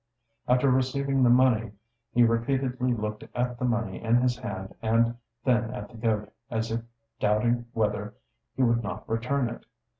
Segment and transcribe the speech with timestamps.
[0.47, 1.73] After receiving the money,
[2.11, 6.71] he repeatedly looked at the money in his hand and then at the goat, as
[6.71, 6.81] if
[7.19, 8.15] doubting whether
[8.55, 9.63] he would not return it.